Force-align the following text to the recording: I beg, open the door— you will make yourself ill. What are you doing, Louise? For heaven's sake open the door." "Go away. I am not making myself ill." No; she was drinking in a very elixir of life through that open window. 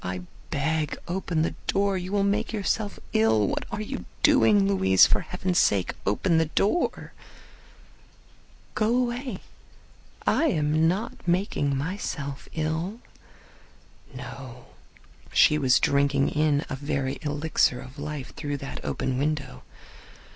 I 0.03 0.21
beg, 0.49 0.97
open 1.07 1.43
the 1.43 1.53
door— 1.67 1.95
you 1.99 2.11
will 2.11 2.23
make 2.23 2.51
yourself 2.51 2.99
ill. 3.13 3.45
What 3.47 3.65
are 3.71 3.81
you 3.81 4.05
doing, 4.23 4.67
Louise? 4.67 5.05
For 5.05 5.19
heaven's 5.19 5.59
sake 5.59 5.93
open 6.07 6.39
the 6.39 6.47
door." 6.47 7.13
"Go 8.73 8.95
away. 8.97 9.41
I 10.25 10.45
am 10.45 10.87
not 10.87 11.27
making 11.27 11.77
myself 11.77 12.47
ill." 12.55 12.97
No; 14.15 14.69
she 15.31 15.59
was 15.59 15.79
drinking 15.79 16.29
in 16.29 16.65
a 16.67 16.75
very 16.75 17.19
elixir 17.21 17.79
of 17.79 17.99
life 17.99 18.33
through 18.35 18.57
that 18.57 18.83
open 18.83 19.19
window. 19.19 19.61